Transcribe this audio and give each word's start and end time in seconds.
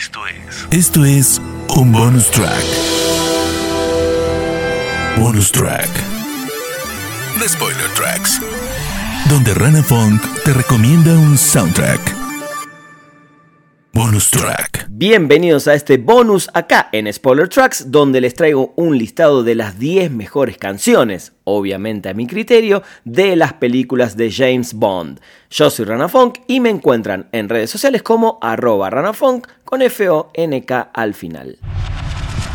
Esto 0.00 0.20
es. 0.26 0.66
Esto 0.70 1.04
es 1.04 1.42
un 1.76 1.92
bonus 1.92 2.30
track. 2.30 2.64
Bonus 5.18 5.52
track. 5.52 5.90
The 7.38 7.46
Spoiler 7.46 7.90
Tracks. 7.94 8.40
Donde 9.28 9.52
Rana 9.52 9.82
Funk 9.82 10.22
te 10.42 10.54
recomienda 10.54 11.12
un 11.12 11.36
soundtrack. 11.36 12.19
Bonus 14.02 14.30
track. 14.30 14.86
Bienvenidos 14.88 15.68
a 15.68 15.74
este 15.74 15.98
bonus 15.98 16.48
acá 16.54 16.88
en 16.90 17.12
Spoiler 17.12 17.50
Tracks, 17.50 17.90
donde 17.90 18.22
les 18.22 18.32
traigo 18.32 18.72
un 18.76 18.96
listado 18.96 19.42
de 19.42 19.54
las 19.54 19.78
10 19.78 20.10
mejores 20.10 20.56
canciones, 20.56 21.34
obviamente 21.44 22.08
a 22.08 22.14
mi 22.14 22.26
criterio, 22.26 22.82
de 23.04 23.36
las 23.36 23.52
películas 23.52 24.16
de 24.16 24.32
James 24.32 24.72
Bond. 24.72 25.20
Yo 25.50 25.68
soy 25.68 25.84
Rana 25.84 26.08
Funk 26.08 26.38
y 26.46 26.60
me 26.60 26.70
encuentran 26.70 27.28
en 27.32 27.50
redes 27.50 27.68
sociales 27.68 28.02
como 28.02 28.38
arroba 28.40 28.88
ranafunk 28.88 29.46
con 29.66 29.82
F-O-N-K 29.82 30.90
al 30.94 31.12
final. 31.12 31.58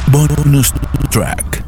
Bonus 0.08 0.73
track. 1.12 1.65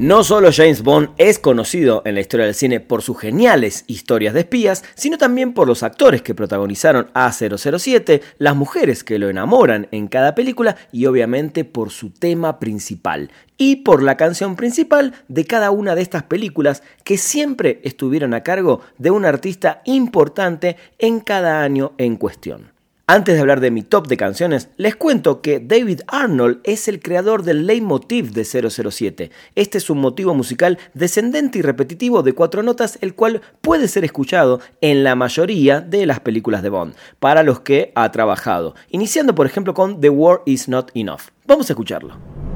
No 0.00 0.22
solo 0.22 0.50
James 0.52 0.84
Bond 0.84 1.08
es 1.18 1.40
conocido 1.40 2.02
en 2.04 2.14
la 2.14 2.20
historia 2.20 2.46
del 2.46 2.54
cine 2.54 2.78
por 2.78 3.02
sus 3.02 3.18
geniales 3.18 3.82
historias 3.88 4.32
de 4.32 4.40
espías, 4.40 4.84
sino 4.94 5.18
también 5.18 5.54
por 5.54 5.66
los 5.66 5.82
actores 5.82 6.22
que 6.22 6.36
protagonizaron 6.36 7.10
a 7.14 7.32
007, 7.32 8.22
las 8.38 8.54
mujeres 8.54 9.02
que 9.02 9.18
lo 9.18 9.28
enamoran 9.28 9.88
en 9.90 10.06
cada 10.06 10.36
película 10.36 10.76
y 10.92 11.06
obviamente 11.06 11.64
por 11.64 11.90
su 11.90 12.10
tema 12.10 12.60
principal 12.60 13.32
y 13.56 13.82
por 13.82 14.04
la 14.04 14.16
canción 14.16 14.54
principal 14.54 15.14
de 15.26 15.46
cada 15.46 15.72
una 15.72 15.96
de 15.96 16.02
estas 16.02 16.22
películas 16.22 16.84
que 17.02 17.18
siempre 17.18 17.80
estuvieron 17.82 18.34
a 18.34 18.44
cargo 18.44 18.82
de 18.98 19.10
un 19.10 19.24
artista 19.24 19.82
importante 19.84 20.76
en 21.00 21.18
cada 21.18 21.64
año 21.64 21.94
en 21.98 22.14
cuestión. 22.14 22.77
Antes 23.10 23.36
de 23.36 23.40
hablar 23.40 23.60
de 23.60 23.70
mi 23.70 23.80
top 23.80 24.06
de 24.06 24.18
canciones, 24.18 24.68
les 24.76 24.94
cuento 24.94 25.40
que 25.40 25.60
David 25.60 26.02
Arnold 26.08 26.60
es 26.62 26.88
el 26.88 27.00
creador 27.00 27.42
del 27.42 27.66
leitmotiv 27.66 28.32
de 28.32 28.44
007. 28.44 29.30
Este 29.54 29.78
es 29.78 29.88
un 29.88 29.96
motivo 29.96 30.34
musical 30.34 30.78
descendente 30.92 31.58
y 31.58 31.62
repetitivo 31.62 32.22
de 32.22 32.34
cuatro 32.34 32.62
notas, 32.62 32.98
el 33.00 33.14
cual 33.14 33.40
puede 33.62 33.88
ser 33.88 34.04
escuchado 34.04 34.60
en 34.82 35.04
la 35.04 35.14
mayoría 35.14 35.80
de 35.80 36.04
las 36.04 36.20
películas 36.20 36.62
de 36.62 36.68
Bond, 36.68 36.96
para 37.18 37.42
los 37.42 37.60
que 37.60 37.92
ha 37.94 38.12
trabajado, 38.12 38.74
iniciando 38.90 39.34
por 39.34 39.46
ejemplo 39.46 39.72
con 39.72 40.02
The 40.02 40.10
War 40.10 40.42
Is 40.44 40.68
Not 40.68 40.90
Enough. 40.92 41.30
Vamos 41.46 41.70
a 41.70 41.72
escucharlo. 41.72 42.47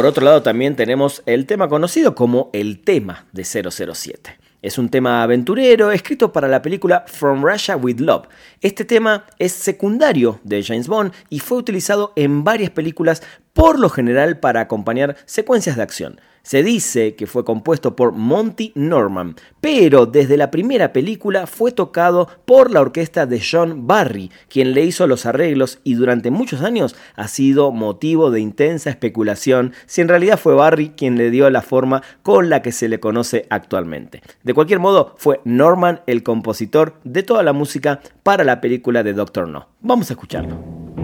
Por 0.00 0.06
otro 0.06 0.24
lado 0.24 0.42
también 0.42 0.76
tenemos 0.76 1.22
el 1.26 1.44
tema 1.44 1.68
conocido 1.68 2.14
como 2.14 2.48
el 2.54 2.80
tema 2.80 3.26
de 3.32 3.44
007. 3.44 4.38
Es 4.62 4.78
un 4.78 4.88
tema 4.88 5.22
aventurero 5.22 5.90
escrito 5.90 6.32
para 6.32 6.48
la 6.48 6.62
película 6.62 7.04
From 7.06 7.44
Russia 7.44 7.76
with 7.76 8.00
Love. 8.00 8.26
Este 8.62 8.86
tema 8.86 9.26
es 9.38 9.52
secundario 9.52 10.40
de 10.42 10.62
James 10.62 10.88
Bond 10.88 11.12
y 11.28 11.40
fue 11.40 11.58
utilizado 11.58 12.14
en 12.16 12.44
varias 12.44 12.70
películas 12.70 13.22
por 13.52 13.78
lo 13.78 13.88
general 13.88 14.38
para 14.38 14.60
acompañar 14.60 15.16
secuencias 15.26 15.76
de 15.76 15.82
acción. 15.82 16.20
Se 16.42 16.62
dice 16.62 17.16
que 17.16 17.26
fue 17.26 17.44
compuesto 17.44 17.96
por 17.96 18.12
Monty 18.12 18.72
Norman, 18.74 19.36
pero 19.60 20.06
desde 20.06 20.38
la 20.38 20.50
primera 20.50 20.92
película 20.92 21.46
fue 21.46 21.70
tocado 21.70 22.28
por 22.46 22.70
la 22.70 22.80
orquesta 22.80 23.26
de 23.26 23.40
John 23.40 23.86
Barry, 23.86 24.30
quien 24.48 24.72
le 24.72 24.84
hizo 24.84 25.06
los 25.06 25.26
arreglos 25.26 25.80
y 25.84 25.94
durante 25.94 26.30
muchos 26.30 26.62
años 26.62 26.96
ha 27.14 27.28
sido 27.28 27.72
motivo 27.72 28.30
de 28.30 28.40
intensa 28.40 28.88
especulación 28.88 29.74
si 29.84 30.00
en 30.00 30.08
realidad 30.08 30.38
fue 30.38 30.54
Barry 30.54 30.90
quien 30.96 31.18
le 31.18 31.30
dio 31.30 31.48
la 31.50 31.62
forma 31.62 32.02
con 32.22 32.48
la 32.48 32.62
que 32.62 32.72
se 32.72 32.88
le 32.88 33.00
conoce 33.00 33.46
actualmente. 33.50 34.22
De 34.42 34.54
cualquier 34.54 34.78
modo, 34.78 35.14
fue 35.18 35.40
Norman 35.44 36.00
el 36.06 36.22
compositor 36.22 36.94
de 37.04 37.22
toda 37.22 37.42
la 37.42 37.52
música 37.52 38.00
para 38.22 38.44
la 38.44 38.62
película 38.62 39.02
de 39.02 39.12
Doctor 39.12 39.46
No. 39.46 39.68
Vamos 39.82 40.10
a 40.10 40.14
escucharlo. 40.14 40.99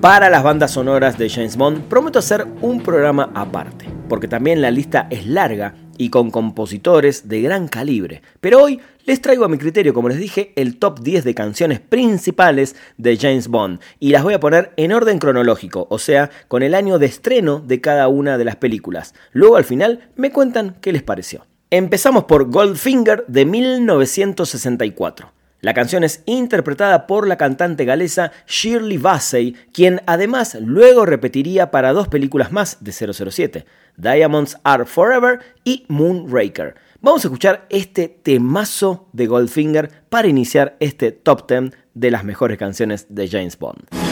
Para 0.00 0.30
las 0.30 0.42
bandas 0.42 0.70
sonoras 0.70 1.18
de 1.18 1.28
James 1.28 1.58
Bond 1.58 1.82
prometo 1.82 2.20
hacer 2.20 2.46
un 2.62 2.82
programa 2.82 3.30
aparte, 3.34 3.84
porque 4.08 4.28
también 4.28 4.62
la 4.62 4.70
lista 4.70 5.06
es 5.10 5.26
larga 5.26 5.74
y 5.98 6.08
con 6.08 6.30
compositores 6.30 7.28
de 7.28 7.42
gran 7.42 7.68
calibre. 7.68 8.22
Pero 8.40 8.62
hoy 8.62 8.80
les 9.04 9.20
traigo 9.20 9.44
a 9.44 9.48
mi 9.50 9.58
criterio, 9.58 9.92
como 9.92 10.08
les 10.08 10.16
dije, 10.16 10.54
el 10.56 10.78
top 10.78 11.00
10 11.00 11.24
de 11.24 11.34
canciones 11.34 11.80
principales 11.80 12.76
de 12.96 13.18
James 13.18 13.48
Bond 13.48 13.80
y 13.98 14.08
las 14.08 14.22
voy 14.22 14.32
a 14.32 14.40
poner 14.40 14.72
en 14.78 14.92
orden 14.92 15.18
cronológico, 15.18 15.86
o 15.90 15.98
sea, 15.98 16.30
con 16.48 16.62
el 16.62 16.74
año 16.74 16.98
de 16.98 17.04
estreno 17.04 17.60
de 17.60 17.82
cada 17.82 18.08
una 18.08 18.38
de 18.38 18.46
las 18.46 18.56
películas. 18.56 19.12
Luego 19.32 19.56
al 19.56 19.64
final 19.64 20.08
me 20.16 20.32
cuentan 20.32 20.76
qué 20.80 20.92
les 20.92 21.02
pareció. 21.02 21.44
Empezamos 21.68 22.24
por 22.24 22.50
Goldfinger 22.50 23.26
de 23.28 23.44
1964. 23.44 25.39
La 25.60 25.74
canción 25.74 26.04
es 26.04 26.22
interpretada 26.24 27.06
por 27.06 27.28
la 27.28 27.36
cantante 27.36 27.84
galesa 27.84 28.32
Shirley 28.46 28.96
Bassey, 28.96 29.54
quien 29.72 30.00
además 30.06 30.56
luego 30.58 31.04
repetiría 31.04 31.70
para 31.70 31.92
dos 31.92 32.08
películas 32.08 32.50
más 32.50 32.78
de 32.80 32.92
007, 32.92 33.66
Diamonds 33.96 34.56
Are 34.64 34.86
Forever 34.86 35.40
y 35.62 35.84
Moonraker. 35.88 36.76
Vamos 37.02 37.24
a 37.24 37.28
escuchar 37.28 37.66
este 37.68 38.08
temazo 38.08 39.08
de 39.12 39.26
Goldfinger 39.26 39.90
para 40.08 40.28
iniciar 40.28 40.76
este 40.80 41.12
top 41.12 41.46
10 41.46 41.72
de 41.92 42.10
las 42.10 42.24
mejores 42.24 42.56
canciones 42.56 43.06
de 43.10 43.28
James 43.28 43.58
Bond. 43.58 44.09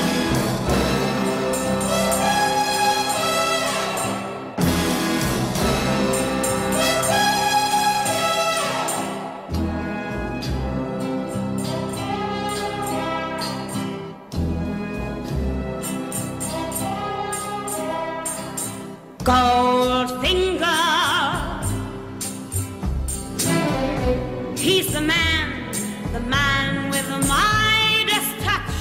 Goldfinger. 19.28 20.64
He's 24.56 24.90
the 24.90 25.02
man, 25.02 25.70
the 26.14 26.20
man 26.20 26.88
with 26.88 27.06
the 27.10 27.18
Midas 27.28 28.28
touch. 28.42 28.72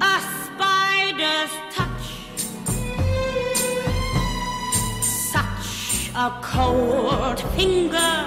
A 0.00 0.18
spider's 0.42 1.54
touch. 1.76 2.04
Such 5.30 6.10
a 6.16 6.32
cold 6.42 7.38
finger. 7.54 8.26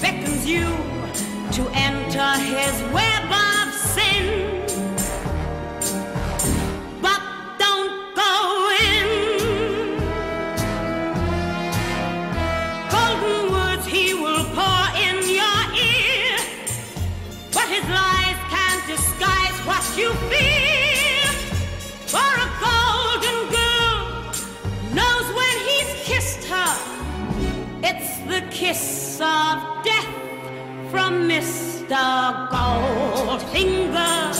Beckons 0.00 0.46
you 0.46 0.64
to 1.52 1.68
enter 1.74 2.30
his 2.40 2.82
web. 2.94 3.25
from 30.96 31.28
Mr. 31.28 32.48
Goldfinger. 32.48 34.32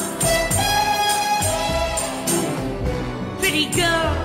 Pretty 3.39 3.67
girl. 3.79 4.16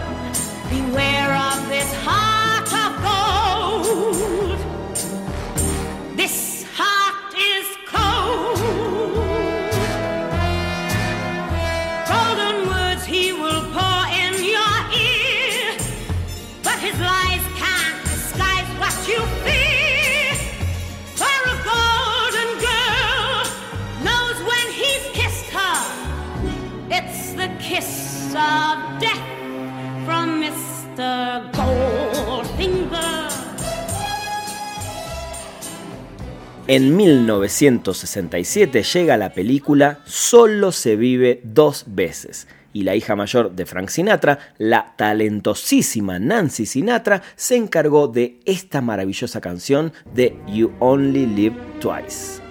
En 36.68 36.96
1967 36.96 38.84
llega 38.84 39.18
la 39.18 39.34
película 39.34 40.00
Solo 40.06 40.72
se 40.72 40.96
vive 40.96 41.42
dos 41.44 41.84
veces 41.88 42.48
y 42.74 42.84
la 42.84 42.96
hija 42.96 43.18
mayor 43.18 43.52
de 43.52 43.66
Frank 43.66 43.90
Sinatra, 43.90 44.40
la 44.58 44.94
talentosísima 44.96 46.20
Nancy 46.20 46.66
Sinatra, 46.66 47.22
se 47.36 47.58
encargó 47.58 48.08
de 48.08 48.40
esta 48.46 48.80
maravillosa 48.80 49.42
canción 49.42 49.92
de 50.14 50.38
You 50.48 50.72
Only 50.80 51.26
Live 51.26 51.58
Twice. 51.82 52.42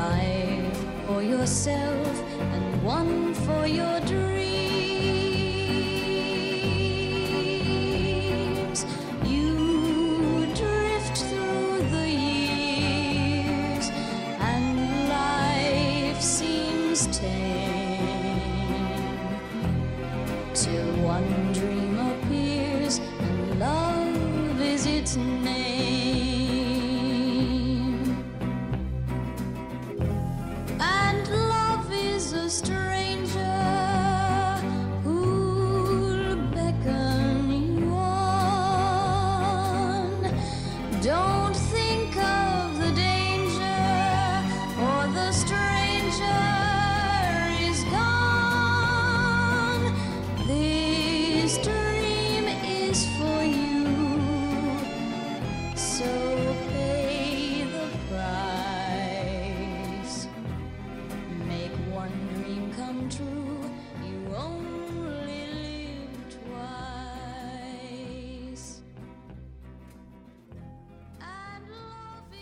life 0.00 0.78
for 1.06 1.22
yourself 1.22 2.14
and 2.54 2.82
one 2.82 3.34
for 3.44 3.66
your 3.66 4.00
dream. 4.00 5.29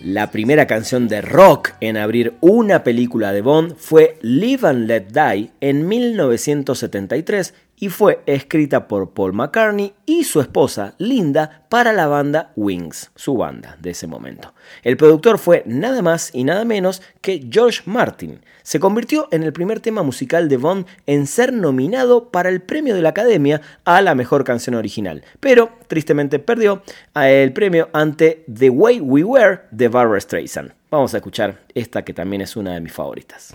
La 0.00 0.30
primera 0.30 0.68
canción 0.68 1.08
de 1.08 1.20
rock 1.20 1.72
en 1.80 1.96
abrir 1.96 2.34
una 2.40 2.84
película 2.84 3.32
de 3.32 3.42
Bond 3.42 3.74
fue 3.76 4.16
Live 4.22 4.68
and 4.68 4.86
Let 4.86 5.06
Die 5.12 5.50
en 5.60 5.88
1973 5.88 7.52
y 7.80 7.88
fue 7.88 8.20
escrita 8.26 8.88
por 8.88 9.10
Paul 9.10 9.32
McCartney 9.32 9.92
y 10.06 10.24
su 10.24 10.40
esposa 10.40 10.94
Linda 10.98 11.66
para 11.68 11.92
la 11.92 12.06
banda 12.06 12.52
Wings, 12.56 13.10
su 13.14 13.36
banda 13.36 13.76
de 13.80 13.90
ese 13.90 14.06
momento. 14.06 14.54
El 14.82 14.96
productor 14.96 15.38
fue 15.38 15.62
nada 15.66 16.02
más 16.02 16.30
y 16.32 16.44
nada 16.44 16.64
menos 16.64 17.02
que 17.20 17.46
George 17.50 17.82
Martin. 17.86 18.40
Se 18.62 18.80
convirtió 18.80 19.28
en 19.30 19.42
el 19.42 19.52
primer 19.52 19.80
tema 19.80 20.02
musical 20.02 20.48
de 20.48 20.56
Bond 20.56 20.86
en 21.06 21.26
ser 21.26 21.52
nominado 21.52 22.30
para 22.30 22.48
el 22.48 22.60
premio 22.60 22.94
de 22.94 23.02
la 23.02 23.10
Academia 23.10 23.60
a 23.84 24.02
la 24.02 24.14
mejor 24.14 24.44
canción 24.44 24.74
original, 24.74 25.22
pero 25.40 25.70
tristemente 25.86 26.38
perdió 26.38 26.82
el 27.14 27.52
premio 27.52 27.88
ante 27.92 28.44
The 28.52 28.70
Way 28.70 29.00
We 29.00 29.24
Were 29.24 29.60
de 29.70 29.88
Barbara 29.88 30.20
Streisand. 30.20 30.72
Vamos 30.90 31.14
a 31.14 31.18
escuchar 31.18 31.60
esta 31.74 32.04
que 32.04 32.14
también 32.14 32.42
es 32.42 32.56
una 32.56 32.74
de 32.74 32.80
mis 32.80 32.92
favoritas. 32.92 33.54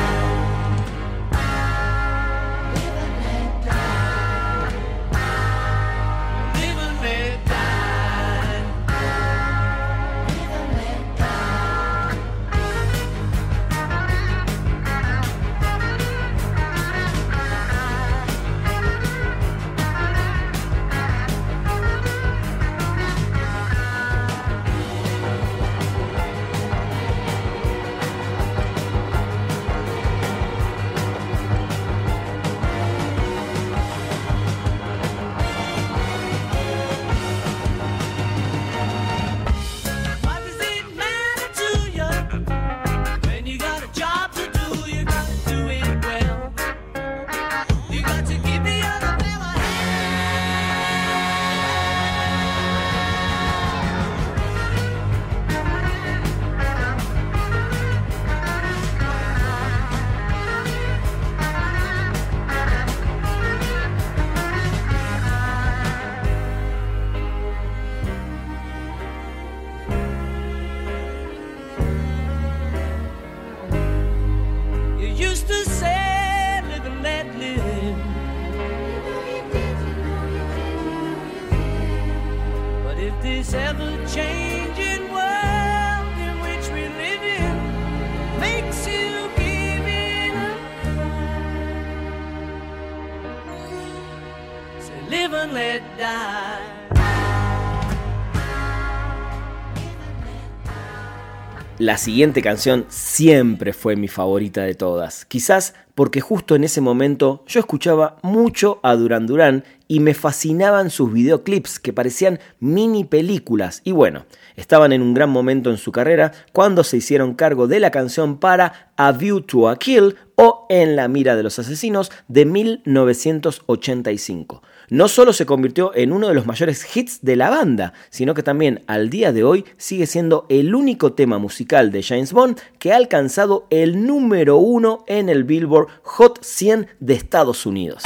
La 101.81 101.97
siguiente 101.97 102.41
canción 102.43 102.85
siempre 102.89 103.73
fue 103.73 103.95
mi 103.95 104.07
favorita 104.07 104.61
de 104.61 104.75
todas, 104.75 105.25
quizás 105.25 105.73
porque 105.95 106.21
justo 106.21 106.53
en 106.53 106.63
ese 106.63 106.79
momento 106.79 107.43
yo 107.47 107.59
escuchaba 107.59 108.17
mucho 108.21 108.79
a 108.83 108.95
Duran 108.95 109.25
Duran 109.25 109.63
y 109.87 109.99
me 109.99 110.13
fascinaban 110.13 110.91
sus 110.91 111.11
videoclips 111.11 111.79
que 111.79 111.91
parecían 111.91 112.39
mini 112.59 113.03
películas. 113.03 113.81
Y 113.83 113.93
bueno, 113.93 114.27
estaban 114.55 114.93
en 114.93 115.01
un 115.01 115.15
gran 115.15 115.31
momento 115.31 115.71
en 115.71 115.77
su 115.77 115.91
carrera 115.91 116.33
cuando 116.53 116.83
se 116.83 116.97
hicieron 116.97 117.33
cargo 117.33 117.67
de 117.67 117.79
la 117.79 117.89
canción 117.89 118.37
para 118.37 118.91
A 118.95 119.11
View 119.11 119.41
to 119.41 119.67
a 119.67 119.79
Kill 119.79 120.17
o 120.35 120.67
En 120.69 120.95
la 120.95 121.07
mira 121.07 121.35
de 121.35 121.41
los 121.41 121.57
asesinos 121.57 122.11
de 122.27 122.45
1985 122.45 124.61
no 124.91 125.07
solo 125.07 125.31
se 125.31 125.45
convirtió 125.45 125.95
en 125.95 126.11
uno 126.11 126.27
de 126.27 126.33
los 126.33 126.45
mayores 126.45 126.85
hits 126.95 127.19
de 127.21 127.37
la 127.37 127.49
banda, 127.49 127.93
sino 128.09 128.33
que 128.33 128.43
también 128.43 128.83
al 128.87 129.09
día 129.09 129.31
de 129.31 129.45
hoy 129.45 129.63
sigue 129.77 130.05
siendo 130.05 130.45
el 130.49 130.75
único 130.75 131.13
tema 131.13 131.39
musical 131.39 131.91
de 131.91 132.03
James 132.03 132.33
Bond 132.33 132.59
que 132.77 132.91
ha 132.91 132.97
alcanzado 132.97 133.67
el 133.69 134.05
número 134.05 134.57
uno 134.57 135.05
en 135.07 135.29
el 135.29 135.45
Billboard 135.45 135.87
Hot 136.03 136.43
100 136.43 136.87
de 136.99 137.13
Estados 137.13 137.65
Unidos. 137.65 138.03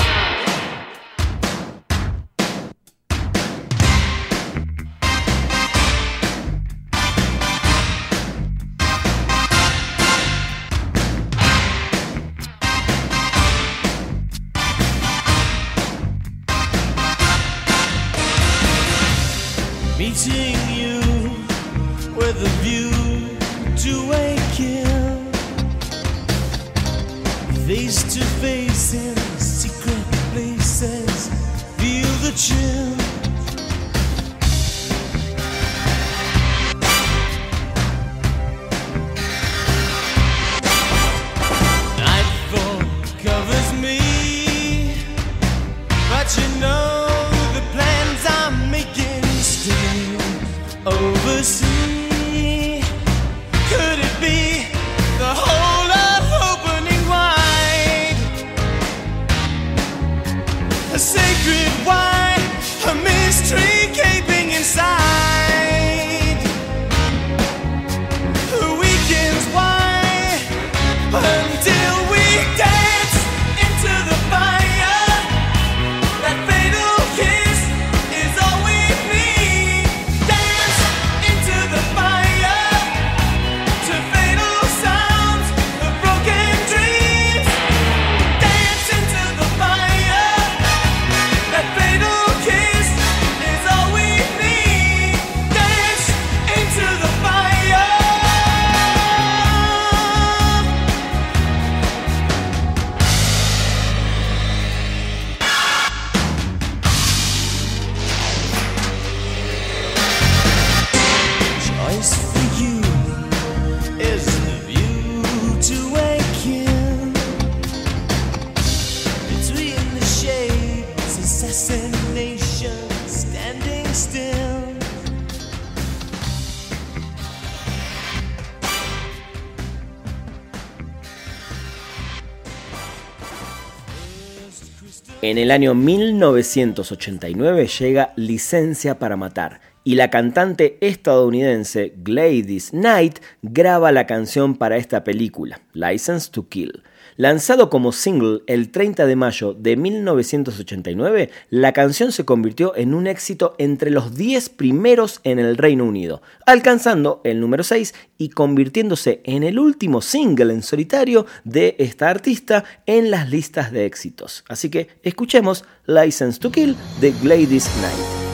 El 135.46 135.52
año 135.52 135.76
1989 135.76 137.68
llega 137.68 138.14
Licencia 138.16 138.98
para 138.98 139.16
Matar 139.16 139.75
y 139.86 139.96
la 139.96 140.10
cantante 140.10 140.78
estadounidense 140.82 141.94
Gladys 141.96 142.72
Knight 142.72 143.20
graba 143.44 143.94
la 143.94 144.06
canción 144.08 144.56
para 144.56 144.78
esta 144.78 145.06
película, 145.06 145.62
License 145.74 146.30
to 146.32 146.50
Kill. 146.50 146.84
Lanzado 147.18 147.70
como 147.70 147.94
single 147.94 148.42
el 148.48 148.72
30 148.72 149.06
de 149.06 149.16
mayo 149.16 149.54
de 149.54 149.78
1989, 149.78 151.30
la 151.50 151.72
canción 151.72 152.12
se 152.12 152.26
convirtió 152.26 152.76
en 152.76 152.94
un 152.94 153.08
éxito 153.08 153.56
entre 153.58 153.90
los 153.90 154.16
10 154.16 154.50
primeros 154.50 155.22
en 155.24 155.40
el 155.40 155.56
Reino 155.56 155.86
Unido, 155.86 156.22
alcanzando 156.46 157.22
el 157.24 157.40
número 157.40 157.64
6 157.64 157.94
y 158.18 158.30
convirtiéndose 158.30 159.22
en 159.24 159.44
el 159.44 159.60
último 159.60 160.02
single 160.02 160.52
en 160.52 160.64
solitario 160.64 161.26
de 161.46 161.76
esta 161.78 162.10
artista 162.10 162.66
en 162.86 163.12
las 163.12 163.30
listas 163.30 163.72
de 163.72 163.86
éxitos. 163.86 164.44
Así 164.50 164.70
que 164.70 164.90
escuchemos 165.04 165.64
License 165.86 166.40
to 166.40 166.52
Kill 166.52 166.76
de 167.00 167.14
Gladys 167.22 167.70
Knight. 167.80 168.25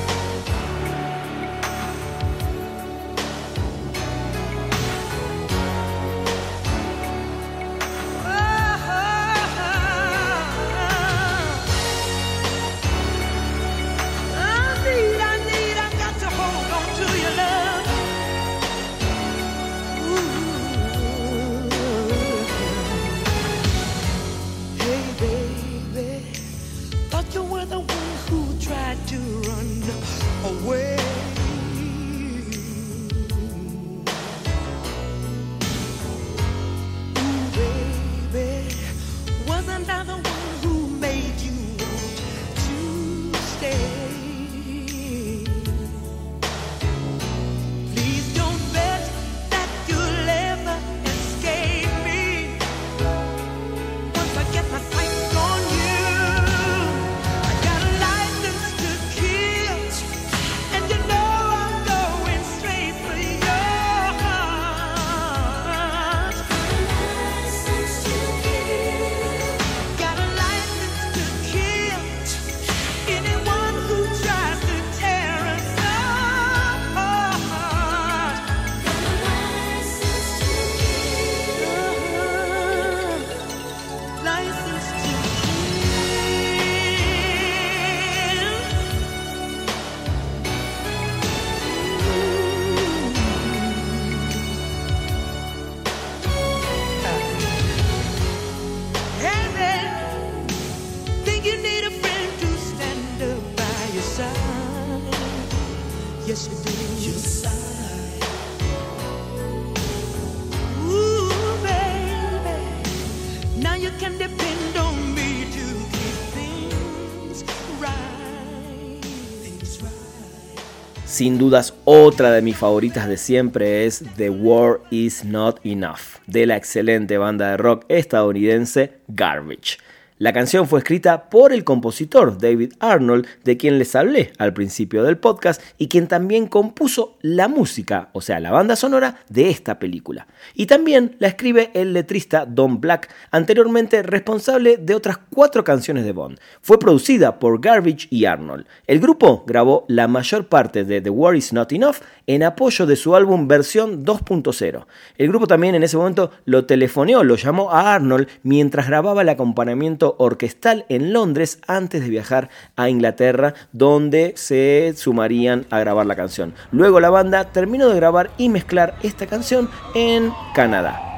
Sin 121.12 121.38
dudas, 121.38 121.74
otra 121.84 122.32
de 122.32 122.42
mis 122.42 122.56
favoritas 122.56 123.06
de 123.06 123.18
siempre 123.18 123.86
es 123.86 124.02
The 124.16 124.30
War 124.30 124.80
Is 124.92 125.26
Not 125.26 125.60
Enough, 125.66 126.22
de 126.26 126.46
la 126.46 126.56
excelente 126.56 127.18
banda 127.18 127.52
de 127.52 127.58
rock 127.58 127.84
estadounidense 127.90 128.94
Garbage. 129.10 129.78
La 130.22 130.34
canción 130.34 130.68
fue 130.68 130.78
escrita 130.78 131.32
por 131.32 131.52
el 131.52 131.64
compositor 131.64 132.38
David 132.38 132.74
Arnold, 132.80 133.26
de 133.44 133.58
quien 133.58 133.80
les 133.80 133.96
hablé 133.96 134.34
al 134.38 134.54
principio 134.54 135.02
del 135.02 135.18
podcast, 135.18 135.60
y 135.80 135.88
quien 135.88 136.08
también 136.08 136.46
compuso 136.46 137.18
la 137.22 137.48
música, 137.48 138.12
o 138.14 138.22
sea, 138.22 138.40
la 138.40 138.52
banda 138.52 138.76
sonora 138.76 139.16
de 139.30 139.50
esta 139.50 139.80
película. 139.80 140.28
Y 140.54 140.68
también 140.68 141.16
la 141.18 141.28
escribe 141.28 141.72
el 141.74 141.94
letrista 141.94 142.46
Don 142.46 142.80
Black, 142.80 143.10
anteriormente 143.32 144.04
responsable 144.04 144.78
de 144.78 144.94
otras 144.94 145.18
cuatro 145.18 145.64
canciones 145.64 146.06
de 146.06 146.12
Bond. 146.12 146.38
Fue 146.62 146.78
producida 146.78 147.40
por 147.40 147.60
Garbage 147.60 148.06
y 148.12 148.26
Arnold. 148.26 148.68
El 148.86 149.00
grupo 149.00 149.44
grabó 149.48 149.86
la 149.88 150.08
mayor 150.08 150.46
parte 150.46 150.84
de 150.84 151.02
The 151.02 151.10
War 151.10 151.36
Is 151.36 151.52
Not 151.52 151.72
Enough 151.72 151.96
en 152.28 152.44
apoyo 152.44 152.86
de 152.86 152.96
su 152.96 153.16
álbum 153.16 153.48
versión 153.48 154.06
2.0. 154.06 154.86
El 155.18 155.28
grupo 155.30 155.48
también 155.48 155.74
en 155.74 155.82
ese 155.82 155.98
momento 155.98 156.30
lo 156.46 156.68
telefoneó, 156.68 157.24
lo 157.24 157.38
llamó 157.38 157.72
a 157.72 157.96
Arnold 157.96 158.28
mientras 158.44 158.86
grababa 158.86 159.24
el 159.24 159.30
acompañamiento 159.30 160.11
orquestal 160.18 160.86
en 160.90 161.14
Londres 161.14 161.60
antes 161.68 162.02
de 162.02 162.10
viajar 162.10 162.50
a 162.76 162.90
Inglaterra, 162.90 163.54
donde 163.72 164.34
se 164.36 164.94
sumarían 164.96 165.66
a 165.70 165.80
grabar 165.80 166.06
la 166.06 166.16
canción. 166.16 166.54
Luego 166.72 167.00
la 167.00 167.10
banda 167.10 167.46
terminó 167.52 167.90
de 167.90 167.96
grabar 167.96 168.32
y 168.38 168.50
mezclar 168.50 168.96
esta 169.04 169.28
canción 169.28 169.70
en 169.96 170.32
Canadá. 170.56 171.11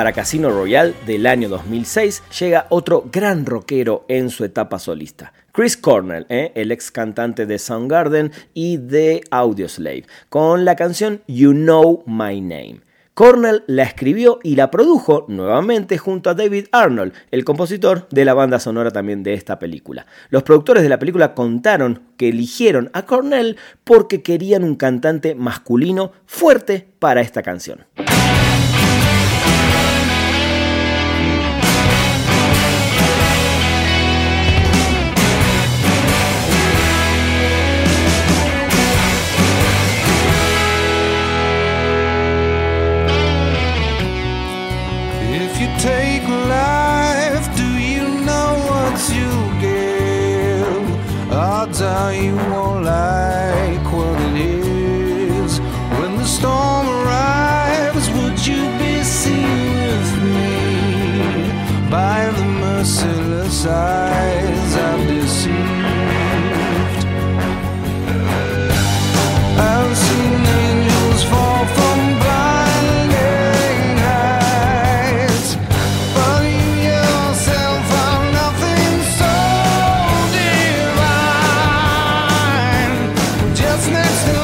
Para 0.00 0.14
Casino 0.14 0.48
Royale 0.48 0.94
del 1.04 1.26
año 1.26 1.50
2006 1.50 2.22
llega 2.40 2.64
otro 2.70 3.04
gran 3.12 3.44
rockero 3.44 4.06
en 4.08 4.30
su 4.30 4.46
etapa 4.46 4.78
solista. 4.78 5.34
Chris 5.52 5.76
Cornell, 5.76 6.24
¿eh? 6.30 6.52
el 6.54 6.72
ex 6.72 6.90
cantante 6.90 7.44
de 7.44 7.58
Soundgarden 7.58 8.32
y 8.54 8.78
de 8.78 9.22
Audioslave, 9.30 10.06
con 10.30 10.64
la 10.64 10.74
canción 10.74 11.20
You 11.26 11.52
Know 11.52 12.02
My 12.06 12.40
Name. 12.40 12.80
Cornell 13.12 13.62
la 13.66 13.82
escribió 13.82 14.38
y 14.42 14.56
la 14.56 14.70
produjo 14.70 15.26
nuevamente 15.28 15.98
junto 15.98 16.30
a 16.30 16.34
David 16.34 16.68
Arnold, 16.72 17.12
el 17.30 17.44
compositor 17.44 18.08
de 18.08 18.24
la 18.24 18.32
banda 18.32 18.58
sonora 18.58 18.90
también 18.90 19.22
de 19.22 19.34
esta 19.34 19.58
película. 19.58 20.06
Los 20.30 20.44
productores 20.44 20.82
de 20.82 20.88
la 20.88 20.98
película 20.98 21.34
contaron 21.34 22.04
que 22.16 22.30
eligieron 22.30 22.88
a 22.94 23.04
Cornell 23.04 23.58
porque 23.84 24.22
querían 24.22 24.64
un 24.64 24.76
cantante 24.76 25.34
masculino 25.34 26.12
fuerte 26.24 26.88
para 26.98 27.20
esta 27.20 27.42
canción. 27.42 27.84
You 52.24 52.36
won't 52.36 52.84
like 52.84 53.86
what 53.92 54.20
it 54.20 54.36
is. 54.36 55.58
When 55.98 56.16
the 56.16 56.28
storm 56.36 56.86
arrives, 56.88 58.06
would 58.16 58.38
you 58.46 58.62
be 58.78 59.02
seen 59.02 59.64
with 59.82 60.10
me 60.24 61.90
by 61.90 62.30
the 62.36 62.44
merciless 62.64 63.66
eyes 63.66 63.89
Let's 84.10 84.24
go. 84.24 84.39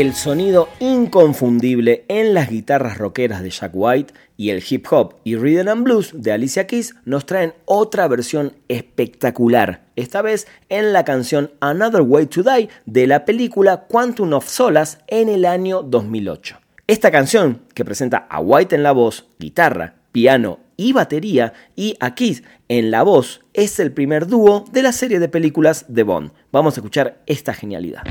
El 0.00 0.14
sonido 0.14 0.68
inconfundible 0.78 2.04
en 2.06 2.32
las 2.32 2.50
guitarras 2.50 2.98
rockeras 2.98 3.42
de 3.42 3.50
Jack 3.50 3.72
White 3.74 4.14
y 4.36 4.50
el 4.50 4.62
hip 4.68 4.86
hop 4.92 5.16
y 5.24 5.34
rhythm 5.34 5.66
and 5.66 5.82
blues 5.82 6.12
de 6.14 6.30
Alicia 6.30 6.68
Keys 6.68 6.94
nos 7.04 7.26
traen 7.26 7.52
otra 7.64 8.06
versión 8.06 8.52
espectacular, 8.68 9.86
esta 9.96 10.22
vez 10.22 10.46
en 10.68 10.92
la 10.92 11.04
canción 11.04 11.50
Another 11.58 12.02
Way 12.02 12.26
to 12.26 12.44
Die 12.44 12.68
de 12.86 13.08
la 13.08 13.24
película 13.24 13.86
Quantum 13.88 14.34
of 14.34 14.48
Solace 14.48 14.98
en 15.08 15.28
el 15.28 15.44
año 15.44 15.82
2008. 15.82 16.60
Esta 16.86 17.10
canción, 17.10 17.62
que 17.74 17.84
presenta 17.84 18.18
a 18.30 18.38
White 18.38 18.76
en 18.76 18.84
la 18.84 18.92
voz, 18.92 19.26
guitarra, 19.40 19.94
piano 20.12 20.60
y 20.76 20.92
batería, 20.92 21.54
y 21.74 21.96
a 21.98 22.14
Keys 22.14 22.44
en 22.68 22.92
la 22.92 23.02
voz, 23.02 23.40
es 23.52 23.80
el 23.80 23.90
primer 23.90 24.28
dúo 24.28 24.64
de 24.70 24.82
la 24.82 24.92
serie 24.92 25.18
de 25.18 25.28
películas 25.28 25.86
de 25.88 26.04
Bond. 26.04 26.30
Vamos 26.52 26.76
a 26.76 26.80
escuchar 26.80 27.20
esta 27.26 27.52
genialidad. 27.52 28.04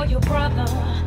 For 0.00 0.06
your 0.06 0.20
brother 0.20 0.99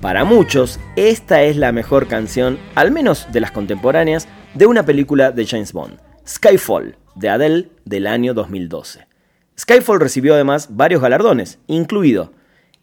Para 0.00 0.24
muchos, 0.24 0.78
esta 0.94 1.42
es 1.42 1.56
la 1.56 1.72
mejor 1.72 2.06
canción, 2.06 2.56
al 2.76 2.92
menos 2.92 3.26
de 3.32 3.40
las 3.40 3.50
contemporáneas, 3.50 4.28
de 4.54 4.66
una 4.66 4.86
película 4.86 5.32
de 5.32 5.44
James 5.44 5.72
Bond, 5.72 5.98
Skyfall, 6.24 6.96
de 7.16 7.28
Adele, 7.28 7.70
del 7.84 8.06
año 8.06 8.32
2012. 8.32 9.08
Skyfall 9.58 9.98
recibió 9.98 10.34
además 10.34 10.68
varios 10.70 11.02
galardones, 11.02 11.58
incluido 11.66 12.32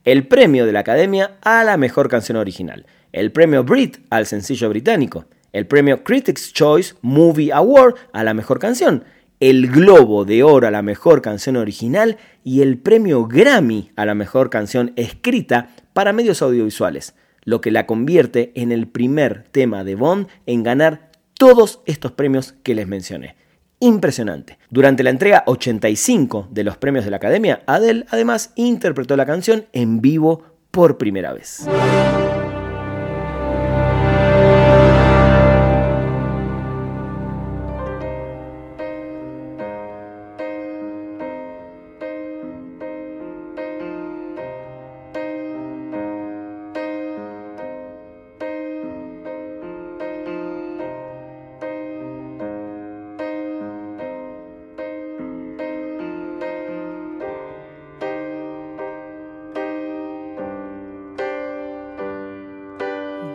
el 0.03 0.27
premio 0.27 0.65
de 0.65 0.73
la 0.73 0.81
Academia 0.81 1.37
a 1.41 1.63
la 1.63 1.77
mejor 1.77 2.09
canción 2.09 2.37
original, 2.37 2.85
el 3.13 3.31
premio 3.31 3.63
Brit 3.63 3.99
al 4.09 4.25
sencillo 4.25 4.67
británico, 4.67 5.23
el 5.53 5.67
premio 5.67 6.03
Critics' 6.03 6.51
Choice 6.51 6.95
Movie 7.01 7.53
Award 7.53 7.95
a 8.11 8.25
la 8.25 8.33
mejor 8.33 8.59
canción, 8.59 9.05
el 9.39 9.71
Globo 9.71 10.25
de 10.25 10.43
Oro 10.43 10.67
a 10.67 10.71
la 10.71 10.81
mejor 10.81 11.21
canción 11.21 11.55
original 11.55 12.17
y 12.43 12.61
el 12.61 12.77
premio 12.77 13.25
Grammy 13.25 13.91
a 13.95 14.05
la 14.05 14.15
mejor 14.15 14.49
canción 14.49 14.91
escrita 14.97 15.69
para 15.95 16.11
medios 16.11 16.41
audiovisuales, 16.41 17.15
lo 17.45 17.61
que 17.61 17.71
la 17.71 17.85
convierte 17.85 18.51
en 18.55 18.73
el 18.73 18.85
primer 18.85 19.45
tema 19.51 19.85
de 19.85 19.95
Bond 19.95 20.27
en 20.45 20.61
ganar 20.61 21.09
todos 21.35 21.79
estos 21.85 22.11
premios 22.11 22.53
que 22.63 22.75
les 22.75 22.85
mencioné. 22.85 23.37
Impresionante. 23.79 24.57
Durante 24.69 25.03
la 25.03 25.09
entrega 25.09 25.43
85 25.47 26.49
de 26.51 26.65
los 26.65 26.75
premios 26.75 27.05
de 27.05 27.11
la 27.11 27.17
Academia, 27.17 27.63
Adele 27.65 28.05
además 28.09 28.51
interpretó 28.57 29.15
la 29.15 29.25
canción 29.25 29.67
en 29.71 30.01
vivo 30.01 30.43
por 30.69 30.97
primera 30.97 31.31
vez. 31.31 31.65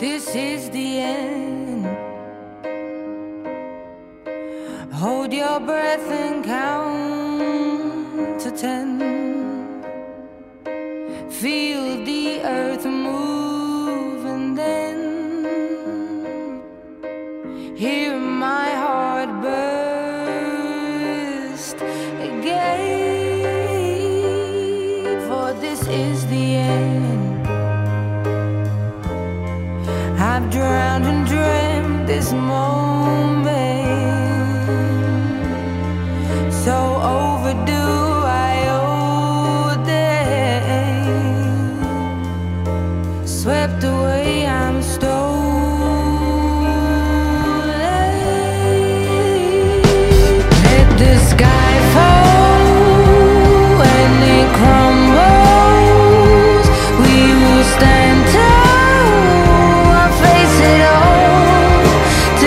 This 0.00 0.34
is 0.34 0.70
the 0.70 0.98
end. 0.98 1.84
Hold 4.94 5.30
your 5.30 5.60
breath 5.60 6.10
and 6.10 6.42
count 6.42 6.89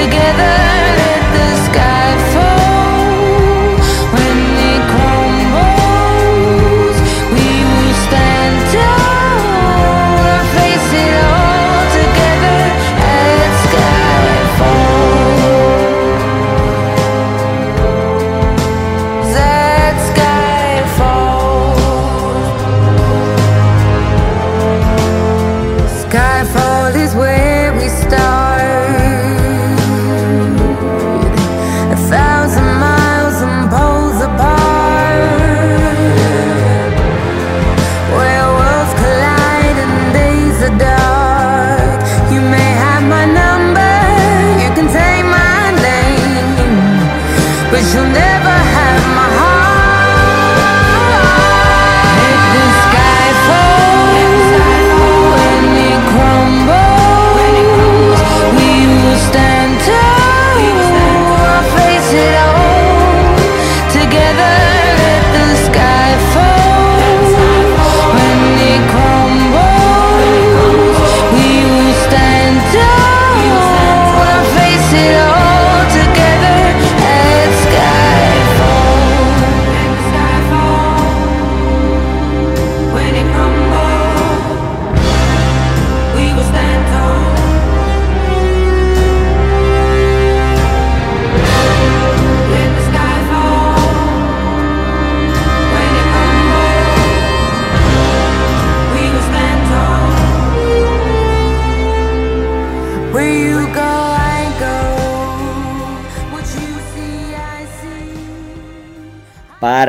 together. 0.05 0.83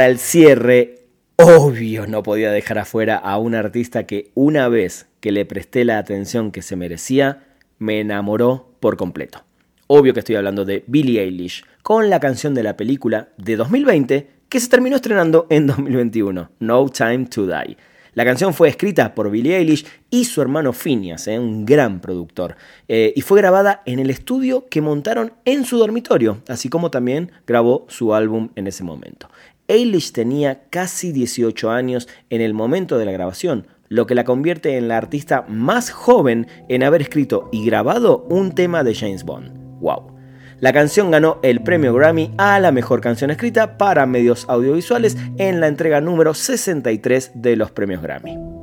Para 0.04 0.12
el 0.12 0.18
cierre, 0.18 1.06
obvio 1.36 2.06
no 2.06 2.22
podía 2.22 2.52
dejar 2.52 2.76
afuera 2.76 3.16
a 3.16 3.38
un 3.38 3.54
artista 3.54 4.04
que 4.04 4.32
una 4.34 4.68
vez 4.68 5.06
que 5.20 5.32
le 5.32 5.46
presté 5.46 5.86
la 5.86 5.96
atención 5.96 6.52
que 6.52 6.60
se 6.60 6.76
merecía, 6.76 7.46
me 7.78 8.00
enamoró 8.00 8.68
por 8.80 8.98
completo. 8.98 9.44
Obvio 9.86 10.12
que 10.12 10.20
estoy 10.20 10.36
hablando 10.36 10.66
de 10.66 10.84
Billie 10.86 11.22
Eilish, 11.22 11.64
con 11.82 12.10
la 12.10 12.20
canción 12.20 12.52
de 12.52 12.62
la 12.62 12.76
película 12.76 13.30
de 13.38 13.56
2020 13.56 14.28
que 14.50 14.60
se 14.60 14.68
terminó 14.68 14.96
estrenando 14.96 15.46
en 15.48 15.68
2021, 15.68 16.50
No 16.58 16.88
Time 16.90 17.24
to 17.24 17.46
Die. 17.46 17.78
La 18.12 18.24
canción 18.24 18.54
fue 18.54 18.68
escrita 18.68 19.14
por 19.14 19.30
Billie 19.30 19.56
Eilish 19.56 19.86
y 20.10 20.26
su 20.26 20.40
hermano 20.40 20.72
Phineas, 20.72 21.26
eh, 21.26 21.38
un 21.38 21.64
gran 21.64 22.00
productor, 22.00 22.56
eh, 22.86 23.12
y 23.16 23.22
fue 23.22 23.40
grabada 23.40 23.82
en 23.86 23.98
el 23.98 24.10
estudio 24.10 24.66
que 24.68 24.80
montaron 24.80 25.32
en 25.44 25.64
su 25.64 25.78
dormitorio, 25.78 26.42
así 26.46 26.68
como 26.68 26.92
también 26.92 27.32
grabó 27.44 27.86
su 27.88 28.14
álbum 28.14 28.50
en 28.54 28.68
ese 28.68 28.84
momento. 28.84 29.28
Eilish 29.68 30.12
tenía 30.12 30.64
casi 30.70 31.12
18 31.12 31.70
años 31.70 32.08
en 32.30 32.40
el 32.40 32.54
momento 32.54 32.98
de 32.98 33.06
la 33.06 33.12
grabación, 33.12 33.66
lo 33.88 34.06
que 34.06 34.14
la 34.14 34.24
convierte 34.24 34.76
en 34.76 34.88
la 34.88 34.96
artista 34.96 35.44
más 35.48 35.90
joven 35.90 36.46
en 36.68 36.82
haber 36.82 37.02
escrito 37.02 37.48
y 37.52 37.64
grabado 37.64 38.26
un 38.28 38.52
tema 38.52 38.84
de 38.84 38.94
James 38.94 39.24
Bond. 39.24 39.52
¡Wow! 39.80 40.14
La 40.60 40.72
canción 40.72 41.10
ganó 41.10 41.38
el 41.42 41.62
premio 41.62 41.92
Grammy 41.94 42.30
a 42.38 42.60
la 42.60 42.72
mejor 42.72 43.00
canción 43.00 43.30
escrita 43.30 43.76
para 43.76 44.06
medios 44.06 44.46
audiovisuales 44.48 45.16
en 45.36 45.60
la 45.60 45.66
entrega 45.66 46.00
número 46.00 46.34
63 46.34 47.32
de 47.34 47.56
los 47.56 47.70
premios 47.70 48.02
Grammy. 48.02 48.53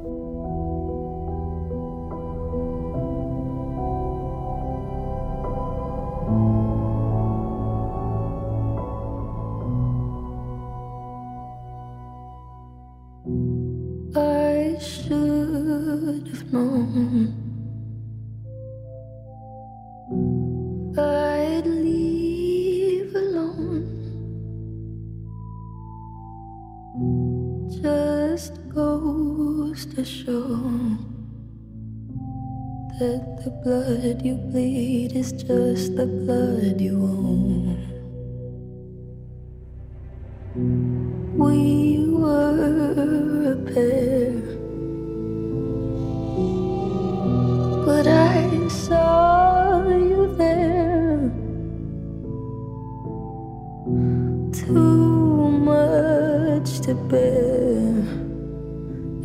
Blood 34.02 34.26
you 34.26 34.34
bleed 34.34 35.16
is 35.16 35.32
just 35.32 35.96
the 35.96 36.08
blood 36.08 36.82
you 36.82 36.98
own. 37.04 37.78
We 41.38 42.08
were 42.10 43.52
a 43.52 43.58
pair, 43.72 44.32
but 47.86 48.08
I 48.08 48.68
saw 48.70 49.88
you 49.88 50.36
there. 50.36 51.32
Too 54.52 55.52
much 55.70 56.80
to 56.82 56.96
bear. 56.96 58.31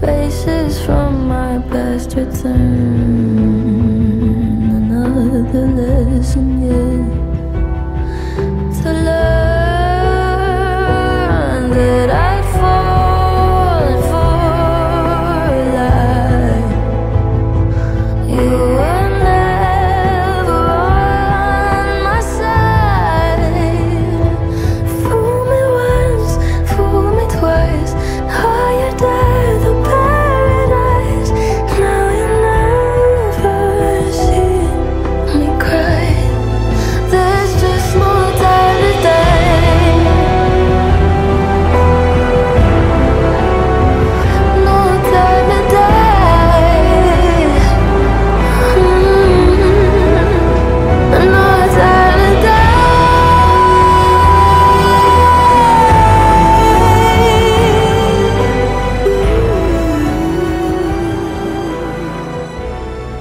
Faces 0.00 0.80
from 0.84 1.26
my 1.28 1.58
past 1.70 2.14
return. 2.14 2.95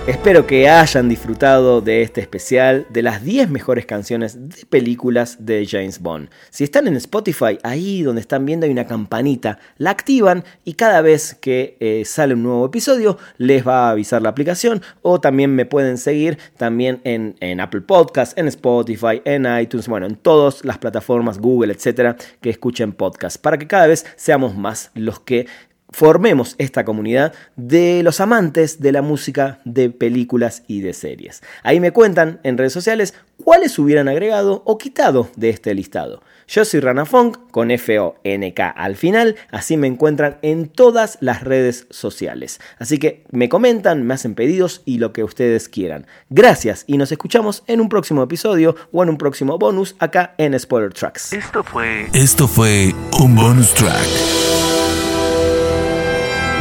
Espero 0.08 0.46
que 0.46 0.70
hayan 0.70 1.10
disfrutado 1.10 1.82
de 1.82 2.04
este 2.04 2.22
especial 2.22 2.86
de 2.92 3.02
las 3.02 3.24
10 3.24 3.50
mejores 3.50 3.88
canciones 3.88 4.50
de 4.50 4.64
películas 4.68 5.44
de 5.48 5.66
James 5.66 6.00
Bond. 6.00 6.30
Si 6.52 6.64
están 6.64 6.88
en 6.88 6.96
Spotify, 6.98 7.58
ahí 7.64 8.04
donde 8.04 8.22
están 8.22 8.46
viendo 8.46 8.68
hay 8.68 8.72
una 8.72 8.86
campanita, 8.86 9.58
la 9.80 9.90
activan 9.90 10.44
y 10.64 10.74
cada 10.74 11.02
vez 11.02 11.34
que 11.34 11.76
eh, 11.80 12.04
sale 12.06 12.36
un 12.36 12.44
nuevo 12.44 12.68
episodio 12.68 13.18
les 13.40 13.68
va 13.68 13.88
a 13.88 13.92
avisar 13.92 14.22
la 14.22 14.30
aplicación 14.30 14.84
o 15.02 15.20
también 15.20 15.56
me 15.56 15.66
pueden 15.66 15.98
seguir 15.98 16.38
también 16.56 17.02
en, 17.04 17.36
en 17.40 17.60
Apple 17.60 17.82
Podcast, 17.82 18.38
en 18.38 18.48
Spotify, 18.48 19.24
en 19.26 19.48
iTunes, 19.60 19.88
bueno, 19.88 20.06
en 20.06 20.18
todas 20.18 20.64
las 20.64 20.78
plataformas, 20.78 21.40
Google, 21.40 21.74
etcétera, 21.74 22.16
que 22.42 22.52
escuchen 22.52 22.94
podcast 22.94 23.42
para 23.42 23.58
que 23.58 23.66
cada 23.66 23.88
vez 23.88 24.06
seamos 24.18 24.56
más 24.56 24.92
los 24.94 25.20
que 25.20 25.48
formemos 25.96 26.56
esta 26.58 26.84
comunidad 26.84 27.34
de 27.56 28.04
los 28.04 28.20
amantes 28.20 28.82
de 28.82 28.92
la 28.92 29.02
música, 29.02 29.62
de 29.64 29.90
películas 29.90 30.64
y 30.68 30.82
de 30.82 30.92
series. 30.92 31.42
Ahí 31.64 31.80
me 31.80 31.94
cuentan 31.94 32.42
en 32.44 32.58
redes 32.58 32.74
sociales 32.74 33.14
cuáles 33.42 33.80
hubieran 33.80 34.10
agregado 34.10 34.62
o 34.66 34.78
quitado 34.78 35.30
de 35.38 35.52
este 35.52 35.74
listado. 35.74 36.22
Yo 36.50 36.66
soy 36.66 36.82
Rana 36.82 37.06
Funk 37.06 37.38
con 37.50 37.72
F-O-N-K 37.72 38.70
al 38.72 38.98
final, 38.98 39.38
así 39.52 39.78
me 39.78 39.88
encuentran 39.88 40.38
en 40.42 40.68
todas 40.68 41.18
las 41.22 41.44
redes 41.44 41.88
sociales. 41.92 42.60
Así 42.78 42.98
que 42.98 43.24
me 43.32 43.48
comentan, 43.48 44.06
me 44.06 44.16
hacen 44.16 44.36
pedidos 44.36 44.82
y 44.84 44.98
lo 44.98 45.14
que 45.14 45.24
ustedes 45.24 45.70
quieran. 45.70 46.08
Gracias 46.30 46.84
y 46.88 46.98
nos 46.98 47.14
escuchamos 47.14 47.64
en 47.68 47.80
un 47.80 47.88
próximo 47.88 48.22
episodio 48.22 48.76
o 48.92 49.02
en 49.02 49.08
un 49.08 49.18
próximo 49.18 49.58
bonus 49.58 49.96
acá 50.00 50.36
en 50.38 50.60
Spoiler 50.60 50.92
Tracks. 50.92 51.32
Esto 51.32 51.64
fue. 51.64 52.10
Esto 52.12 52.50
fue 52.50 52.94
un 53.18 53.34
bonus 53.34 53.74
track. 53.74 54.75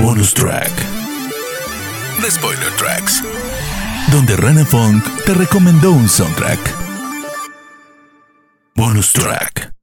Bonus 0.01 0.35
track. 0.35 0.71
The 2.21 2.31
Spoiler 2.31 2.71
Tracks. 2.77 3.23
Donde 4.11 4.37
Rana 4.37 4.65
Funk 4.65 5.05
te 5.25 5.35
recomendó 5.35 5.93
un 5.93 6.09
soundtrack. 6.09 6.61
Bonus 8.75 9.13
track. 9.13 9.74